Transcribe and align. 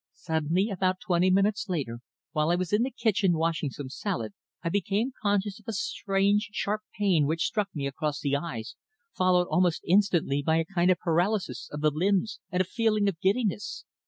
Suddenly, 0.15 0.71
about 0.71 0.99
twenty 0.99 1.29
minutes 1.29 1.69
later, 1.69 1.99
while 2.31 2.49
I 2.49 2.55
was 2.55 2.73
in 2.73 2.81
the 2.81 2.89
kitchen 2.89 3.33
washing 3.37 3.69
some 3.69 3.89
salad, 3.89 4.33
I 4.63 4.69
became 4.69 5.11
conscious 5.21 5.59
of 5.59 5.65
a 5.67 5.73
strange, 5.73 6.49
sharp 6.53 6.81
pain 6.97 7.27
which 7.27 7.45
struck 7.45 7.69
me 7.75 7.85
across 7.85 8.19
the 8.19 8.35
eyes, 8.35 8.73
followed 9.15 9.45
almost 9.49 9.83
instantly 9.85 10.41
by 10.41 10.57
a 10.57 10.65
kind 10.65 10.89
of 10.89 10.97
paralysis 10.97 11.69
of 11.71 11.81
the 11.81 11.91
limbs 11.91 12.39
and 12.49 12.61
a 12.61 12.65
feeling 12.65 13.07
of 13.07 13.19
giddiness. 13.19 13.85